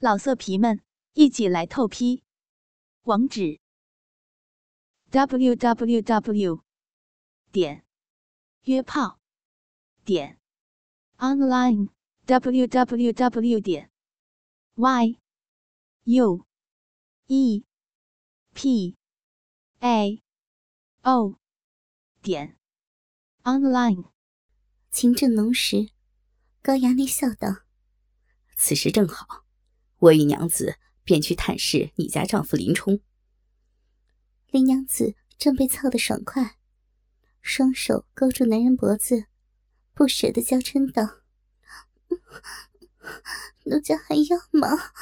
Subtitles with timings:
[0.00, 0.80] 老色皮们，
[1.14, 2.22] 一起来透批！
[3.02, 3.58] 网址
[5.10, 6.62] ：w w w
[7.50, 7.84] 点
[8.62, 9.18] 约炮
[10.04, 10.38] 点
[11.16, 11.88] online
[12.26, 13.90] w w w 点
[14.76, 15.18] y
[16.04, 16.46] u
[17.26, 17.64] e
[18.54, 18.96] p
[19.80, 20.22] a
[21.02, 21.40] o
[22.22, 22.56] 点
[23.42, 24.12] online。
[24.92, 25.90] 情正浓时，
[26.62, 27.64] 高衙内笑道
[28.56, 29.46] ：“此时正好。”
[29.98, 33.00] 我与娘子便去探视你家丈夫林冲。
[34.50, 36.56] 林娘子正被操得爽快，
[37.42, 39.26] 双手勾住男人脖子，
[39.94, 41.20] 不舍得娇嗔道
[43.66, 44.92] ：“奴家还要吗？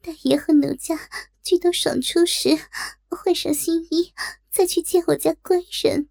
[0.00, 1.08] 大爷和奴家
[1.42, 2.50] 俱都爽出时，
[3.08, 4.12] 换上新衣，
[4.50, 6.08] 再去见我家官人。”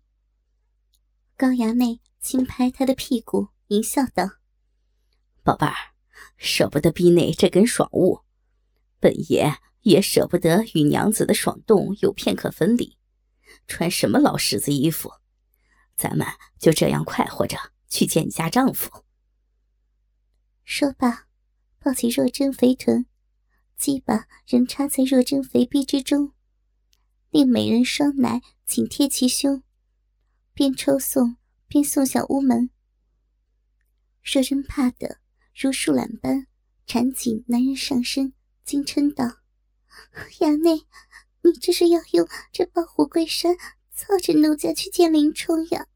[1.38, 4.38] 高衙内轻拍他的屁股，淫笑道
[5.44, 5.74] ：“宝贝儿。”
[6.38, 8.22] 舍不得逼内这根爽物，
[9.00, 12.98] 本爷也舍不得与娘子的爽动有片刻分离。
[13.68, 15.12] 穿什么老十子衣服？
[15.96, 16.28] 咱们
[16.60, 17.58] 就这样快活着
[17.88, 19.04] 去见你家丈夫。
[20.64, 21.28] 说罢，
[21.80, 23.06] 抱起若真肥臀，
[23.78, 26.34] 鸡巴仍插在若真肥逼之中，
[27.30, 29.64] 令美人双奶紧贴其胸，
[30.54, 31.38] 边抽送
[31.68, 32.70] 边送向屋门。
[34.24, 35.23] 若真怕的。
[35.54, 36.48] 如树懒般
[36.86, 38.34] 缠紧男人上身，
[38.66, 39.38] 惊嗔道
[40.42, 40.86] ：“衙内，
[41.44, 43.56] 你这是要用这抱虎归山，
[43.92, 45.88] 操着奴家去见林冲呀？”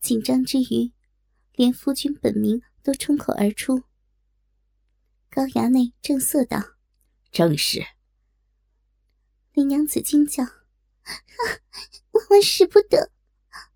[0.00, 0.92] 紧张之余，
[1.54, 3.82] 连夫君本名都冲口而出。
[5.28, 6.62] 高衙内正色道
[7.32, 7.84] ：“正是。”
[9.52, 11.10] 林娘子惊叫：“啊，
[12.12, 13.10] 万万使不得！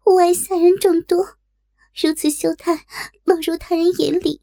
[0.06, 1.38] 屋外下人众多。”
[2.02, 2.86] 如此羞态
[3.24, 4.40] 落入他人眼里，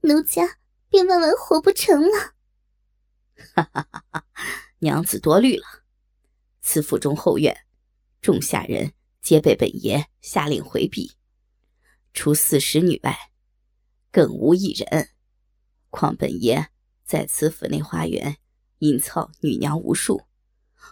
[0.00, 0.56] 奴家
[0.88, 2.32] 便万万活不成了。
[3.54, 4.24] 哈哈哈哈
[4.78, 5.64] 娘子多虑了，
[6.62, 7.54] 此府中后院，
[8.22, 11.12] 众下人皆被本爷下令回避，
[12.14, 13.14] 除四十女外，
[14.10, 15.10] 更无一人。
[15.90, 16.70] 况本爷
[17.04, 18.38] 在此府内花园
[18.78, 20.22] 隐操女娘无数，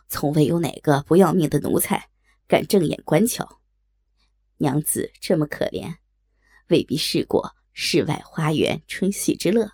[0.09, 2.11] 从未有哪个不要命的奴才
[2.47, 3.63] 敢正眼观瞧。
[4.59, 5.97] 娘子这么可怜，
[6.69, 9.73] 未必试过世外花园春喜之乐。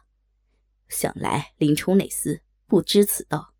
[0.88, 3.54] 想来林冲那厮不知此道。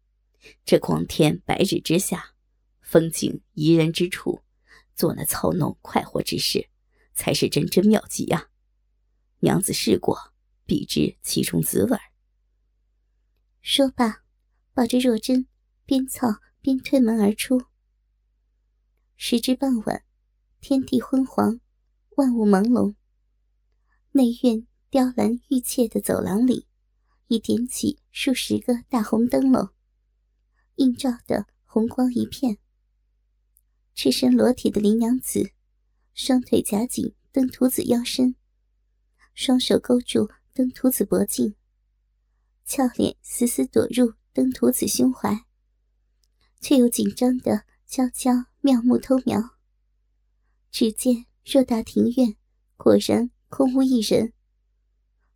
[0.65, 2.35] 这光天白日之下，
[2.81, 4.43] 风景宜人之处，
[4.95, 6.71] 做那操弄快活之事，
[7.13, 8.49] 才是真真妙极呀！
[9.41, 10.33] 娘子试过，
[10.65, 11.99] 必知其中滋味。
[13.61, 14.25] 说罢，
[14.73, 15.47] 抱着若真，
[15.85, 17.67] 边操边推门而出。
[19.17, 20.05] 时至傍晚。
[20.61, 21.59] 天地昏黄，
[22.17, 22.95] 万物朦胧。
[24.13, 26.67] 内院雕栏玉砌的走廊里，
[27.29, 29.71] 已点起数十个大红灯笼，
[30.77, 32.59] 映照的红光一片。
[33.95, 35.53] 赤身裸体的林娘子，
[36.13, 38.37] 双腿夹紧登徒子腰身，
[39.35, 41.55] 双手勾住登徒子脖颈，
[42.67, 45.47] 俏脸死死躲入登徒子胸怀，
[46.61, 49.57] 却又紧张的悄悄妙目偷瞄。
[50.71, 52.37] 只见偌大庭院，
[52.77, 54.33] 果然空无一人。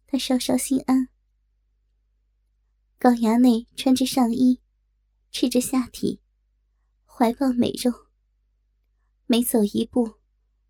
[0.06, 1.08] 他稍稍心安。
[2.98, 4.60] 高衙内穿着上衣，
[5.30, 6.20] 赤着下体，
[7.04, 8.06] 怀抱美肉。
[9.26, 10.14] 每走一步，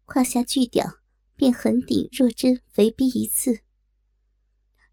[0.06, 1.00] 胯下巨屌
[1.36, 3.62] 便横顶若真肥逼一次，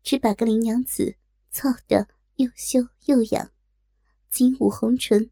[0.03, 1.15] 只把个林娘子
[1.49, 3.51] 操得又羞又痒，
[4.29, 5.31] 紧捂红唇，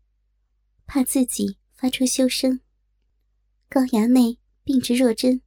[0.86, 2.62] 怕自己发出羞声。
[3.72, 5.44] 高衙内并着若真，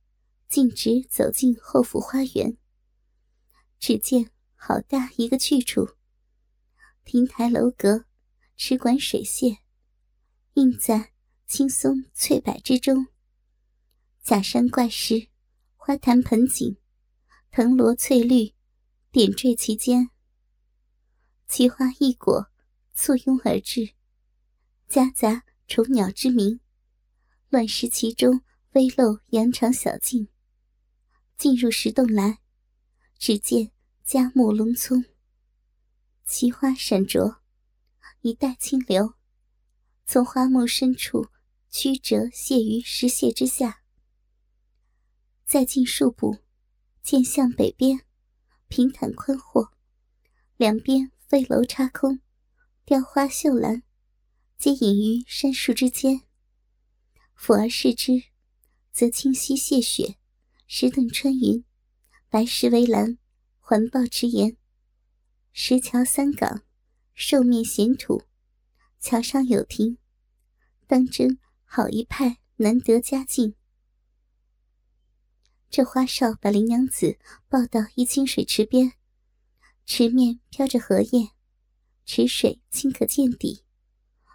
[0.49, 2.56] 径直走进后府花园。
[3.81, 5.97] 只见好大一个去处，
[7.05, 8.05] 亭台楼阁，
[8.56, 9.59] 池馆水榭，
[10.55, 11.12] 映在
[11.49, 13.09] 青松翠柏之中。
[14.22, 15.27] 假山怪石，
[15.75, 16.77] 花坛盆景，
[17.50, 18.55] 藤萝翠绿，
[19.11, 20.11] 点缀其间。
[21.49, 22.47] 奇花异果
[22.94, 23.94] 簇拥而至，
[24.87, 26.61] 夹杂虫鸟之鸣。
[27.52, 28.40] 乱石其中，
[28.70, 30.26] 微露羊肠小径。
[31.37, 32.38] 进入石洞来，
[33.19, 33.72] 只见
[34.02, 35.04] 佳木隆葱，
[36.25, 37.43] 奇花闪着，
[38.22, 39.12] 一带清流，
[40.06, 41.26] 从花木深处
[41.69, 43.82] 曲折泻于石屑之下。
[45.44, 46.38] 再进数步，
[47.02, 48.00] 见向北边，
[48.69, 49.75] 平坦宽阔，
[50.56, 52.20] 两边飞楼插空，
[52.87, 53.82] 雕花绣栏，
[54.56, 56.22] 皆隐于山树之间。
[57.44, 58.23] 俯而视之，
[58.93, 60.17] 则清溪泻雪，
[60.69, 61.65] 石等穿云，
[62.29, 63.19] 白石围栏，
[63.59, 64.56] 环抱池檐，
[65.53, 66.62] 石桥三港，
[67.15, 68.23] 寿面闲土，
[69.00, 69.99] 桥上有亭，
[70.87, 73.56] 当真好一派难得佳境。
[75.69, 77.19] 这花少把林娘子
[77.49, 78.93] 抱到一清水池边，
[79.85, 81.31] 池面飘着荷叶，
[82.05, 83.65] 池水清可见底，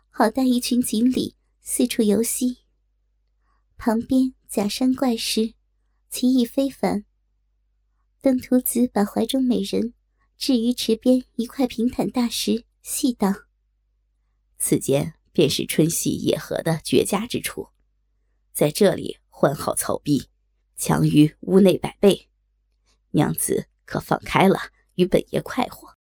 [0.09, 2.66] 好带一群锦鲤四处游戏。
[3.77, 5.53] 旁边假山怪石，
[6.09, 7.05] 奇异非凡。
[8.21, 9.93] 登徒子把怀中美人
[10.37, 13.33] 置于池边一块平坦大石，细道
[14.59, 17.69] ：“此间便是春夕野合的绝佳之处，
[18.51, 20.29] 在这里换好草壁。”
[20.79, 22.29] 强于屋内百倍，
[23.09, 24.59] 娘子可放开了，
[24.93, 25.97] 与本爷快活。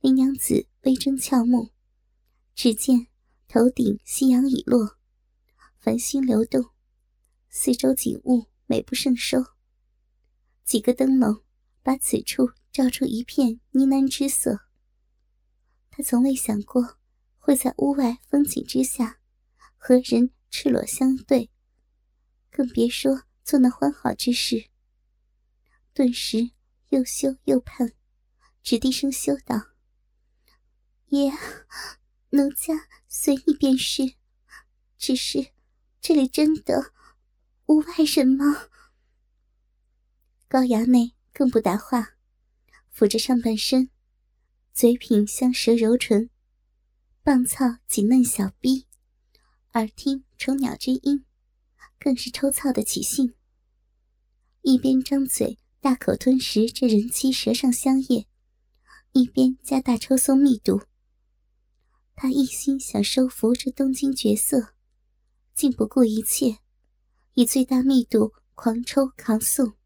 [0.00, 1.70] 林娘子微睁俏目，
[2.56, 3.06] 只见
[3.46, 4.98] 头顶夕阳已落，
[5.78, 6.73] 繁星流动，
[7.56, 9.38] 四周景物美不胜收。
[10.64, 11.44] 几个灯笼
[11.84, 14.66] 把此处照出一片呢喃之色。
[15.88, 16.98] 他从未想过
[17.38, 19.20] 会在屋外风景之下
[19.76, 21.48] 和人赤裸相对，
[22.50, 23.22] 更别说。
[23.44, 24.70] 做那欢好之事，
[25.92, 26.50] 顿时
[26.88, 27.92] 又羞又盼，
[28.62, 29.74] 只低声羞道
[31.08, 31.30] ：“爷，
[32.30, 34.14] 奴家随意便是，
[34.96, 35.52] 只是
[36.00, 36.94] 这里真的
[37.66, 38.68] 无外人吗？”
[40.48, 42.16] 高衙内更不答话，
[42.94, 43.90] 抚着上半身，
[44.72, 46.30] 嘴品香舌柔唇，
[47.22, 48.86] 棒操紧嫩小逼，
[49.72, 51.24] 耳听虫鸟之音。
[51.96, 53.32] 更是抽操的起兴，
[54.60, 58.28] 一边张嘴大口吞食这人妻舌上香液，
[59.12, 60.82] 一边加大抽松密度。
[62.14, 64.74] 他一心想收服这东京绝色，
[65.54, 66.58] 竟不顾一切，
[67.34, 69.76] 以最大密度狂抽狂送。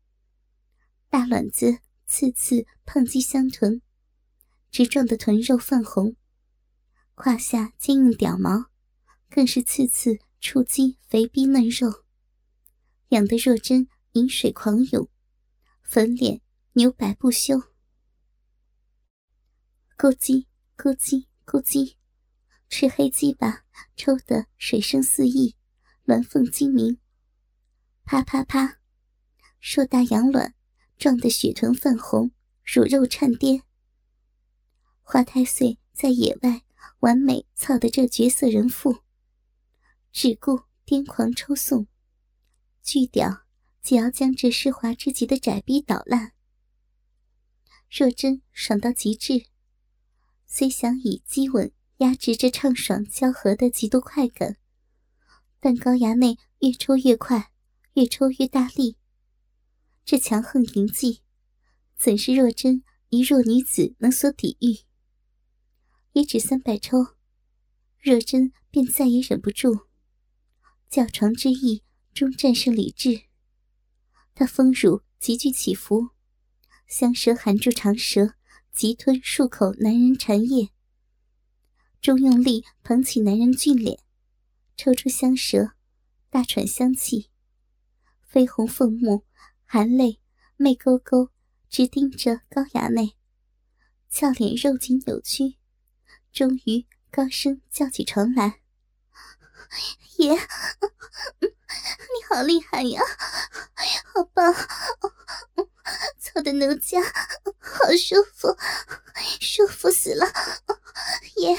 [1.08, 3.80] 大卵子次次碰击香臀，
[4.70, 6.14] 直撞得臀肉泛红；
[7.14, 8.66] 胯下坚硬屌毛，
[9.30, 12.04] 更是次次触击肥逼嫩肉。
[13.08, 15.08] 养得若真饮水狂涌，
[15.82, 16.42] 粉脸
[16.74, 17.56] 扭摆不休，
[19.96, 20.44] 咕叽
[20.76, 21.94] 咕叽咕叽，
[22.68, 23.64] 赤黑鸡巴
[23.96, 25.56] 抽得水声四溢，
[26.04, 26.98] 鸾凤精鸣。
[28.10, 28.78] 啪啪啪，
[29.60, 30.54] 硕大羊卵
[30.96, 32.30] 撞得血臀泛红，
[32.64, 33.64] 乳肉颤颠。
[35.02, 36.62] 华太岁在野外
[37.00, 39.00] 完美操的这绝色人妇，
[40.10, 41.86] 只顾癫狂抽送。
[42.82, 43.42] 巨屌，
[43.82, 46.32] 就要将这湿滑之极的窄逼捣烂。
[47.90, 49.44] 若真爽到极致，
[50.46, 54.56] 虽想以激吻压制这畅爽交合的极度快感，
[55.60, 57.52] 但高衙内越抽越快，
[57.98, 58.96] 越抽越大力。
[60.04, 61.22] 这强横淫技，
[61.96, 64.86] 怎是若真一弱女子能所抵御？
[66.12, 67.16] 也只三百抽，
[68.00, 69.88] 若真便再也忍不住，
[70.88, 71.82] 叫床之意。
[72.14, 73.26] 终战胜理智，
[74.34, 76.08] 她丰乳急剧起伏，
[76.88, 78.34] 香舌含住长舌，
[78.72, 80.70] 急吞数口男人馋液，
[82.00, 84.00] 终用力捧起男人俊脸，
[84.76, 85.74] 抽出香舌，
[86.28, 87.30] 大喘香气，
[88.30, 89.24] 绯红凤目，
[89.64, 90.20] 含泪
[90.56, 91.30] 媚勾勾，
[91.70, 93.16] 直盯着高衙内，
[94.10, 95.56] 俏脸肉紧扭曲，
[96.30, 98.60] 终于高声叫起床来
[100.18, 100.34] ：“爷。”
[101.40, 103.00] 你好厉害呀，
[104.12, 104.52] 好棒，
[106.20, 108.54] 操的奴家好舒服，
[109.40, 110.26] 舒服死了，
[111.36, 111.56] 爷，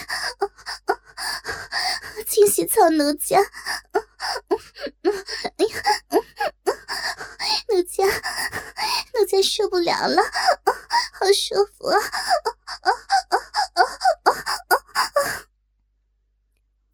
[2.27, 3.39] 清洗操奴家，
[5.57, 5.83] 哎呀，
[7.69, 8.03] 奴家，
[9.13, 9.25] 奴
[9.89, 10.21] 家受不了了，
[11.13, 11.97] 好舒服啊！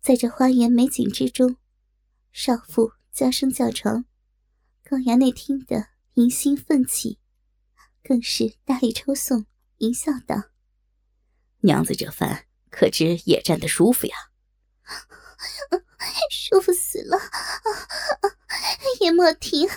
[0.01, 1.57] 在这花园美景之中，
[2.31, 2.93] 少妇。
[3.11, 4.03] 娇声叫床，
[4.83, 7.17] 高衙内听得淫心奋起，
[8.03, 9.45] 更是大力抽送，
[9.77, 10.49] 淫笑道
[11.63, 14.15] ：“娘子这番可知也站得舒服呀？
[16.29, 17.17] 舒服死了！
[19.05, 19.69] 也莫停，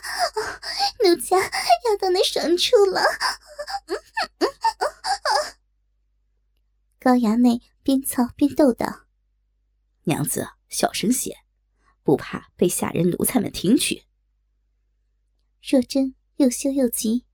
[1.04, 3.02] 奴家要到那爽处了。”
[6.98, 9.04] 高衙内边操边逗道
[10.04, 11.36] ：“娘子小声些。”
[12.02, 14.04] 不怕被下人奴才们听去。
[15.62, 17.26] 若真又羞又急，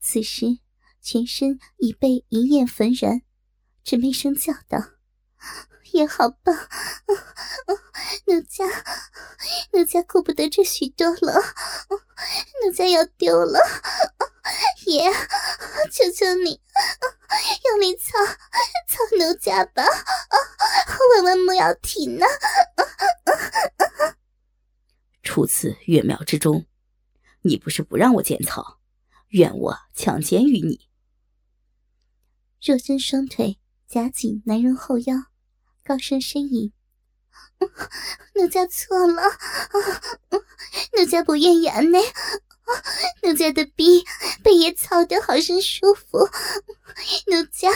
[0.00, 0.58] 此时
[1.00, 3.22] 全身已被一焰焚燃，
[3.84, 4.94] 只没声叫道
[5.94, 6.52] ：“也好棒！
[8.26, 8.64] 奴家，
[9.72, 11.40] 奴家顾不得这许多了，
[12.64, 13.60] 奴家要丢了！
[14.86, 15.08] 爷，
[15.92, 16.60] 求求你，
[17.70, 18.18] 用力操
[18.88, 19.84] 操奴家吧，
[21.14, 22.26] 万万莫要停啊！
[25.22, 26.66] 初次月庙之中，
[27.42, 28.80] 你不是不让我剪草，
[29.28, 30.88] 怨我强奸于你。
[32.60, 35.14] 若真双腿夹紧男人后腰，
[35.86, 36.72] 高声呻吟
[38.34, 39.22] ：“奴家错了，
[40.96, 41.98] 奴家不愿演呢。”
[43.22, 44.04] 奴家的逼
[44.42, 46.28] 被爷操得好生舒服，
[47.26, 47.70] 奴家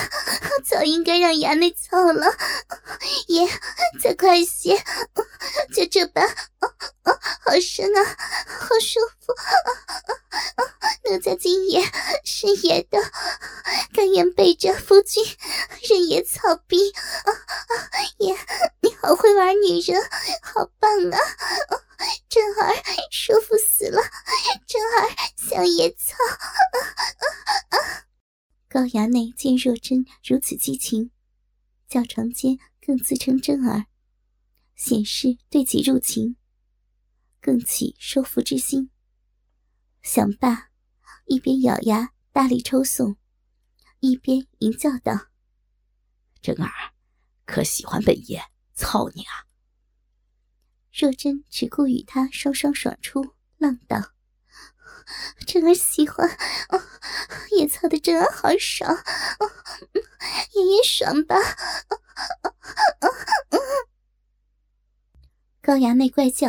[0.65, 2.27] 早应该让衙内操了。
[3.27, 3.49] 爷，
[4.03, 4.83] 再快些，
[5.75, 6.29] 就这般，
[7.41, 8.05] 好深啊，
[8.61, 9.35] 好舒服。
[11.11, 11.83] 奴家今夜
[12.25, 12.99] 是爷的，
[13.95, 15.25] 甘愿背着夫君
[15.89, 16.93] 任爷操逼。
[18.19, 18.37] 爷，
[18.83, 20.03] 你好会玩女人，
[20.43, 21.19] 好棒啊！
[22.29, 22.75] 真儿
[23.11, 24.01] 舒服死了，
[24.67, 26.15] 真儿想野草。
[28.69, 31.11] 高衙内见若真如此激情，
[31.89, 33.87] 叫床间更自称真儿，
[34.77, 36.37] 显示对己入情，
[37.41, 38.91] 更起收服之心。
[40.03, 40.71] 想罢，
[41.25, 43.17] 一边咬牙大力抽送，
[44.01, 45.29] 一边吟叫道
[46.41, 46.71] ：“真儿，
[47.45, 48.41] 可喜欢本爷
[48.75, 49.47] 操你啊？”
[50.99, 54.15] 若真只顾与他双双爽出，浪道
[55.47, 56.29] ：“真儿喜欢，
[57.57, 58.93] 也操的真儿好爽，
[60.55, 61.37] 爷爷爽吧。”
[65.63, 66.49] 高衙内怪叫：“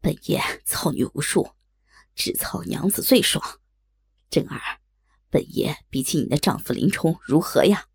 [0.00, 1.50] 本爷操女无数，
[2.14, 3.60] 只操娘子最爽。
[4.30, 4.80] 真儿，
[5.28, 7.88] 本爷比起你的丈夫林冲如何呀？”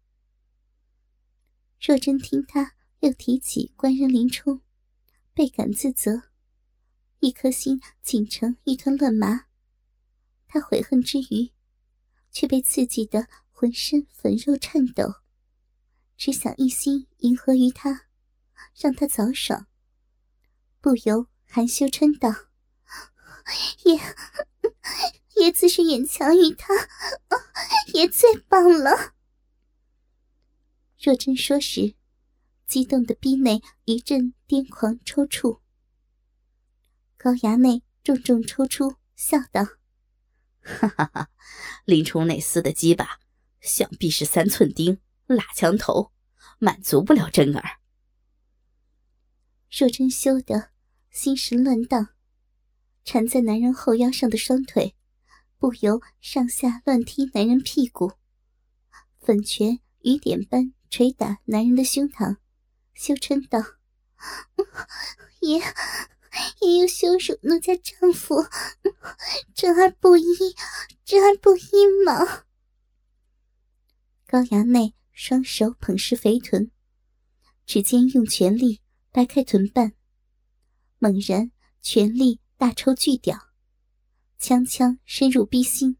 [1.81, 4.61] 若真听他又提起官人林冲。
[5.39, 6.23] 倍感自责，
[7.21, 9.45] 一颗心紧成一团乱麻。
[10.45, 11.53] 他悔恨之余，
[12.29, 15.13] 却被刺激得浑身粉肉颤抖，
[16.17, 18.07] 只想一心迎合于他，
[18.75, 19.67] 让他早爽。
[20.81, 22.29] 不由含羞嗔道
[23.87, 23.97] ：“爷，
[25.41, 26.73] 爷自是远强于他，
[27.93, 29.13] 爷最棒了。”
[31.01, 31.95] 若真说时。
[32.69, 35.59] 激动的逼内一阵癫狂抽搐，
[37.17, 39.65] 高衙内重重抽出，笑道
[40.61, 41.31] ：“哈哈哈，
[41.85, 43.19] 林冲那厮的鸡巴，
[43.59, 46.11] 想必是三寸钉、拉枪头，
[46.59, 47.79] 满足不了真儿。”
[49.75, 50.69] 若真羞得
[51.09, 52.09] 心神乱荡，
[53.03, 54.95] 缠在男人后腰上的双腿
[55.57, 58.11] 不由上下乱踢男人屁股，
[59.19, 62.37] 粉拳雨点般捶打男人的胸膛。
[62.99, 63.57] 羞嗔道
[65.39, 65.57] ：“爷，
[66.59, 68.45] 爷又羞辱奴家丈夫，
[69.55, 70.25] 真儿不依，
[71.05, 72.43] 真儿不依嘛。”
[74.27, 76.71] 高衙内双手捧实肥臀，
[77.65, 78.81] 指尖用全力
[79.13, 79.93] 掰开臀瓣，
[80.97, 83.39] 猛然全力大抽巨屌，
[84.37, 85.95] 枪枪深入逼心，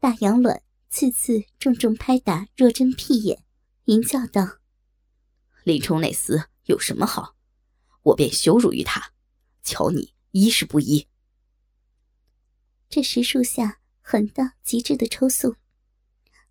[0.00, 3.44] 大羊卵次次重重拍打若真屁眼，
[3.84, 4.59] 淫叫道。
[5.64, 7.36] 林冲那厮有什么好，
[8.02, 9.12] 我便羞辱于他。
[9.62, 11.06] 瞧你衣是不依？
[12.88, 15.54] 这时树下狠到极致的抽送，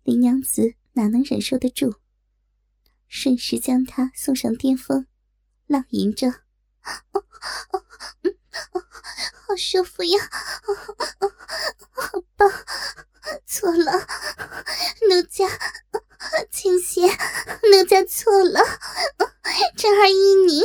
[0.04, 1.96] 林娘子哪能忍受得住？
[3.08, 5.06] 瞬时将他送上巅峰，
[5.66, 6.30] 浪吟着
[9.32, 10.30] ：“好舒服呀，
[11.90, 12.48] 好棒！
[13.44, 14.06] 错了，
[15.10, 15.48] 奴家。”
[16.52, 17.08] 青仙，
[17.72, 18.60] 奴家错了，
[20.00, 20.60] 儿依你，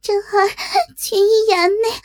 [0.00, 0.48] 真儿
[0.96, 2.00] 全依衙内。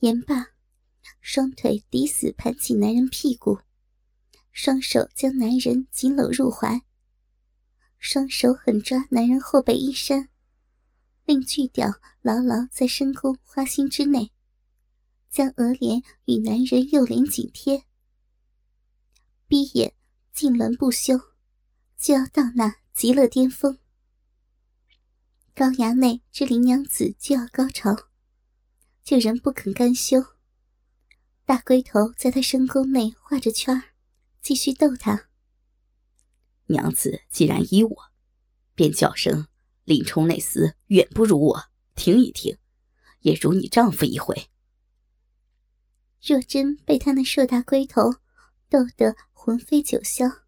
[0.00, 0.48] 言罢，
[1.20, 3.60] 双腿抵死盘起男人屁股，
[4.50, 6.82] 双手将男人紧搂入怀，
[7.98, 10.28] 双手狠抓男人后背衣衫，
[11.24, 14.32] 令巨屌牢牢在深宫花心之内，
[15.30, 17.84] 将额脸与男人右脸紧贴。
[19.46, 19.94] 闭眼
[20.34, 21.18] 痉挛不休，
[21.96, 23.78] 就要到那极乐巅峰。
[25.54, 27.94] 高衙内知林娘子就要高潮，
[29.04, 30.24] 就仍不肯甘休。
[31.44, 33.82] 大龟头在他深宫内画着圈
[34.40, 35.28] 继续逗他。
[36.68, 37.96] 娘子既然依我，
[38.74, 39.46] 便叫声
[39.84, 42.56] 林冲那厮远不如我，听一听，
[43.20, 44.48] 也如你丈夫一回。
[46.22, 48.14] 若真被他那硕大龟头
[48.70, 49.14] 逗得。
[49.38, 50.40] 魂飞九霄，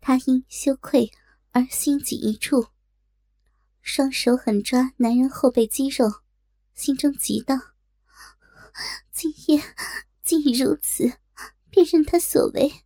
[0.00, 1.10] 他因羞愧
[1.52, 2.68] 而心紧一处，
[3.82, 6.22] 双手狠抓男人后背肌肉，
[6.74, 7.56] 心中急道
[9.10, 9.60] ：“今夜
[10.22, 11.18] 竟如此，
[11.68, 12.84] 便任他所为，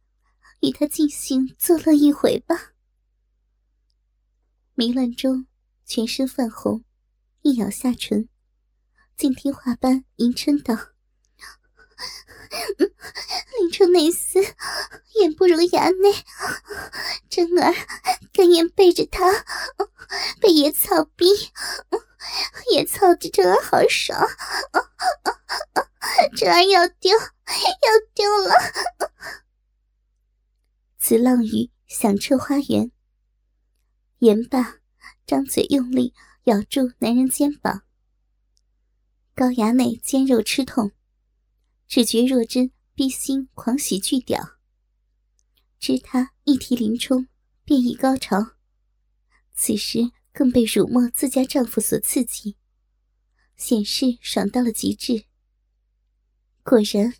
[0.60, 2.72] 与他尽兴作乐一回吧。
[4.74, 5.46] 迷乱中，
[5.84, 6.84] 全身泛红，
[7.42, 8.30] 一咬下唇，
[9.14, 10.74] 竟听话般吟嗔道。
[13.58, 14.54] 林冲内厮
[15.14, 16.12] 眼不如牙内，
[17.28, 17.72] 真儿
[18.32, 19.44] 甘愿背着他
[20.40, 21.26] 被野草逼，
[22.72, 24.18] 野草的真儿好爽，
[26.36, 27.28] 真儿要丢要
[28.14, 28.54] 丢了。
[30.98, 32.90] 此浪语响彻花园，
[34.18, 34.78] 言罢，
[35.26, 37.82] 张嘴用力咬住男人肩膀，
[39.34, 40.92] 高衙内肩肉吃痛。
[41.86, 44.56] 只觉若真逼心狂喜巨屌，
[45.80, 47.26] 知他一提林冲
[47.64, 48.52] 便已高潮，
[49.52, 52.56] 此时更被辱没自家丈夫所刺激，
[53.56, 55.24] 显示爽到了极致。
[56.62, 57.14] 果然，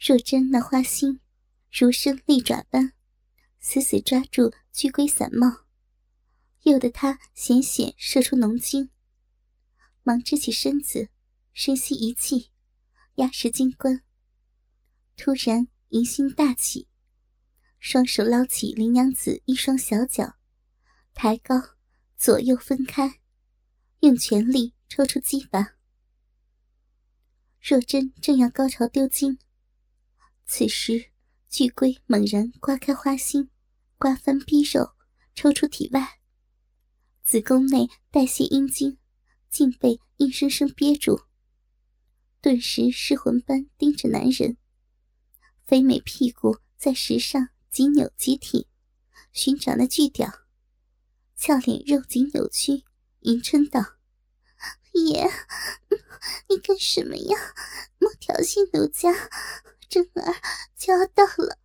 [0.00, 1.20] 若真那花心
[1.70, 2.94] 如生利爪般，
[3.60, 5.66] 死死抓住巨龟伞帽，
[6.62, 8.88] 诱得他险险射出浓精，
[10.02, 11.10] 忙支起身子，
[11.52, 12.52] 深吸一气。
[13.16, 14.02] 压实金冠，
[15.16, 16.88] 突然疑心大起，
[17.78, 20.34] 双手捞起林娘子一双小脚，
[21.14, 21.76] 抬高，
[22.16, 23.20] 左右分开，
[24.00, 25.76] 用全力抽出鸡巴。
[27.60, 29.38] 若真正要高潮丢精，
[30.44, 31.12] 此时
[31.48, 33.48] 巨龟猛然刮开花心，
[33.96, 34.94] 刮翻匕首，
[35.34, 36.18] 抽出体外，
[37.22, 38.98] 子宫内代谢阴茎，
[39.48, 41.22] 竟被硬生生憋住。
[42.42, 44.58] 顿时失魂般盯着男人，
[45.66, 48.66] 肥美屁股在石上急扭急挺，
[49.32, 50.30] 寻找那巨屌，
[51.36, 52.84] 俏脸肉紧扭曲，
[53.20, 53.80] 迎春道
[54.92, 55.28] ：“爷，
[56.48, 57.36] 你干什么呀？
[57.98, 59.30] 莫挑衅奴家，
[59.88, 60.34] 真儿
[60.76, 61.58] 就要到了，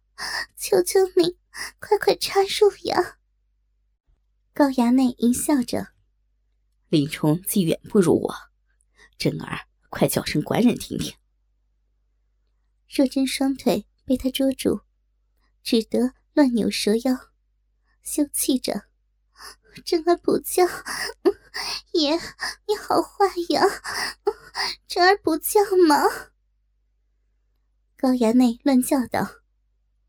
[0.55, 1.37] 求求你，
[1.79, 3.17] 快快插入呀！”
[4.53, 5.89] 高衙内淫笑着
[6.87, 8.35] ：“林冲既远不如我，
[9.17, 11.15] 真儿。”快叫声官人听听！
[12.89, 14.81] 若真双腿被他捉住，
[15.61, 17.29] 只得乱扭蛇腰，
[18.01, 18.85] 羞气着
[19.85, 20.63] ：“真儿不叫，
[21.93, 22.15] 爷
[22.67, 23.61] 你好坏呀！
[24.87, 26.03] 真儿不叫吗？”
[27.95, 29.35] 高衙内乱叫道：“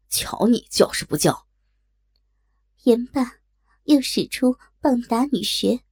[0.08, 1.46] 瞧你叫是不叫！”
[2.84, 3.40] 言罢，
[3.84, 5.84] 又使出棒打女穴，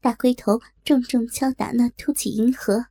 [0.00, 2.86] 大龟头重重敲打那凸起银河。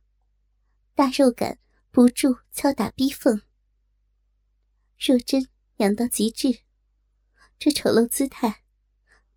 [0.94, 1.58] 大肉感
[1.96, 3.40] 不住敲打逼缝，
[4.98, 6.60] 若真痒到极致，
[7.58, 8.64] 这丑陋姿态，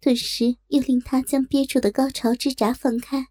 [0.02, 3.28] 顿时又令他将憋住的高潮之闸放开。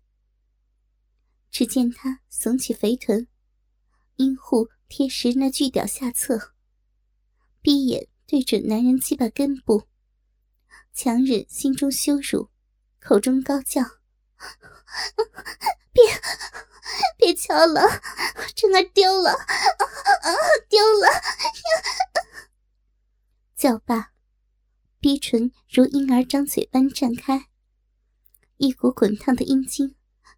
[1.51, 3.29] 只见他耸起肥臀，
[4.17, 6.55] 阴户贴实那巨屌下侧，
[7.61, 9.89] 闭眼对准男人鸡巴根部，
[10.95, 12.49] 强忍心中羞辱，
[12.99, 13.83] 口中高叫
[15.93, 16.03] ：“别！”
[17.19, 17.83] 别敲了，
[18.57, 19.35] 真儿丢了，
[20.69, 21.09] 丢了！
[23.55, 24.13] 叫罢，
[25.01, 27.49] 逼唇如婴儿张嘴般绽开，
[28.57, 29.97] 一股滚烫的阴茎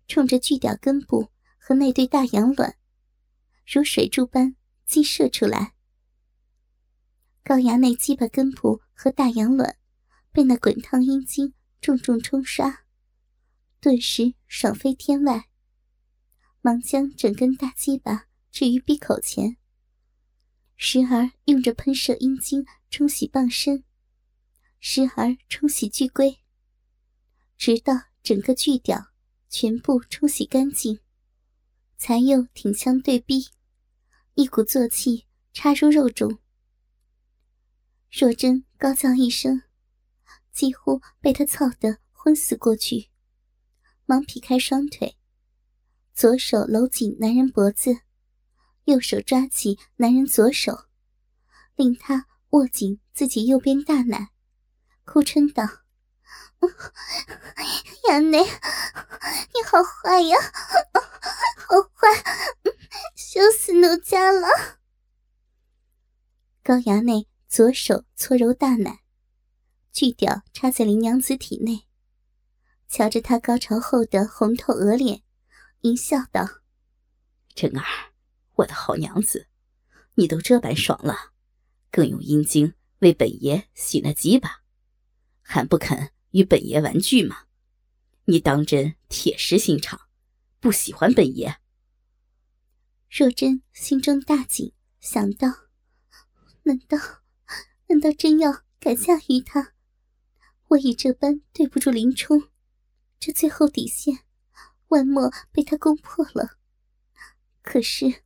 [0.08, 2.76] 冲着巨屌根部和那对大羊卵，
[3.66, 5.74] 如水柱般激射出来。
[7.44, 9.76] 高衙内鸡巴根部和大羊卵
[10.32, 12.84] 被那滚烫阴茎重重冲刷，
[13.80, 15.48] 顿时爽飞天外。
[16.60, 19.56] 忙将整根大鸡巴置于鼻口前，
[20.76, 23.82] 时而用着喷射阴茎冲洗棒身，
[24.78, 26.40] 时而冲洗巨龟，
[27.56, 29.12] 直到整个巨屌
[29.48, 31.00] 全部冲洗干净，
[31.96, 33.48] 才又挺枪对逼，
[34.34, 36.38] 一鼓作气插入肉中。
[38.10, 39.62] 若真高叫一声，
[40.52, 43.08] 几乎被他操得昏死过去，
[44.10, 45.16] 忙劈开双腿。
[46.12, 48.00] 左手搂紧男人脖子，
[48.86, 50.86] 右手抓起男人左手，
[51.76, 54.32] 令他握紧自己右边大奶，
[55.04, 55.62] 哭嗔道
[58.10, 60.36] ：“衙内，你好坏呀，
[61.56, 62.08] 好坏，
[63.14, 64.48] 羞死奴家了！”
[66.64, 69.04] 高衙内左手搓揉大奶，
[69.92, 71.86] 巨屌插在林娘子体内，
[72.90, 75.22] 瞧着他高潮后的红透额脸。
[75.82, 76.46] 淫笑道
[77.54, 77.84] ：“真儿，
[78.56, 79.46] 我的好娘子，
[80.16, 81.32] 你都这般爽了，
[81.92, 84.62] 更用阴茎为本爷洗那鸡巴，
[85.40, 87.44] 还不肯与本爷玩具吗？
[88.24, 90.00] 你当真铁石心肠，
[90.58, 91.60] 不喜欢本爷？”
[93.08, 95.48] 若真心中大惊，想到
[96.64, 96.98] ：“难道
[97.86, 99.74] 难道真要改嫁于他？
[100.68, 102.49] 我已这般对不住林冲，
[103.20, 104.20] 这最后底线，
[104.88, 106.56] 万莫被他攻破了。
[107.60, 108.22] 可是，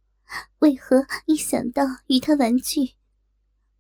[0.61, 2.95] 为何一想到与他玩具，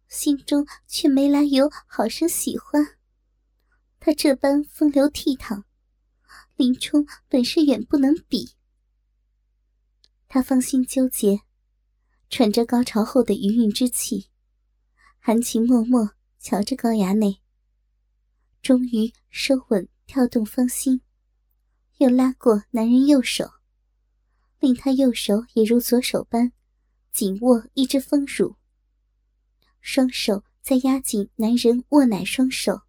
[0.08, 2.98] 心中却没来由好生喜欢？
[4.00, 5.62] 他这般风流倜傥，
[6.56, 8.56] 林冲本是远不能比。
[10.26, 11.42] 他芳心纠结，
[12.28, 14.30] 喘着高潮后的余韵之气，
[15.20, 17.40] 含情脉脉瞧着高衙内。
[18.60, 21.00] 终于收稳跳动芳心，
[21.98, 23.52] 又拉过男人右手，
[24.58, 26.52] 令他右手也如左手般
[27.12, 28.56] 紧握一只丰乳，
[29.80, 32.82] 双手再压紧男人握奶双手。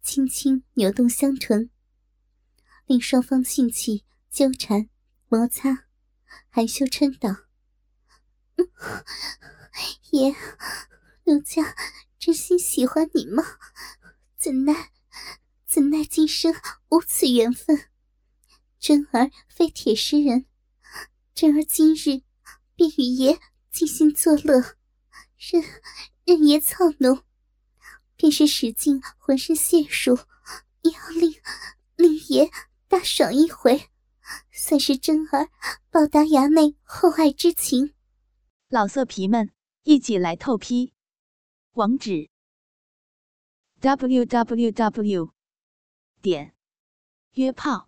[0.00, 1.70] 轻轻扭动香臀，
[2.86, 4.88] 令双方性器纠缠
[5.28, 5.86] 摩擦，
[6.48, 7.44] 含羞嗔道
[10.10, 10.34] ：“爷，
[11.24, 11.76] 奴家
[12.18, 13.44] 真心喜欢你吗？
[14.38, 14.92] 怎奈
[15.66, 16.54] 怎奈今生
[16.88, 17.90] 无此缘分。
[18.78, 20.46] 真儿非铁石人，
[21.34, 22.22] 真儿今日
[22.74, 23.38] 便与爷
[23.70, 24.76] 尽心作乐，
[25.36, 25.62] 任
[26.24, 27.24] 任爷操弄。”
[28.20, 30.18] 便是使尽浑身解数，
[30.82, 31.32] 也要令
[31.94, 32.50] 令爷
[32.88, 33.90] 大爽一回，
[34.50, 35.48] 算是真儿
[35.88, 37.94] 报答衙内厚爱之情。
[38.68, 39.52] 老色皮们，
[39.84, 40.92] 一起来透批！
[41.74, 42.28] 网址
[43.78, 45.32] ：w w w
[46.20, 46.56] 点
[47.34, 47.87] 约炮